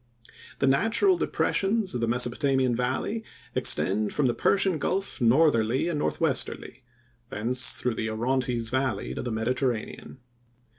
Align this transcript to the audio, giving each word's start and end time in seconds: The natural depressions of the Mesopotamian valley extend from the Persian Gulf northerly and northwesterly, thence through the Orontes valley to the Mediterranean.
The 0.57 0.65
natural 0.65 1.15
depressions 1.15 1.93
of 1.93 2.01
the 2.01 2.07
Mesopotamian 2.07 2.75
valley 2.75 3.23
extend 3.53 4.13
from 4.13 4.25
the 4.25 4.33
Persian 4.33 4.79
Gulf 4.79 5.21
northerly 5.21 5.87
and 5.89 5.99
northwesterly, 5.99 6.81
thence 7.29 7.73
through 7.73 7.93
the 7.93 8.09
Orontes 8.09 8.71
valley 8.71 9.13
to 9.13 9.21
the 9.21 9.31
Mediterranean. 9.31 10.17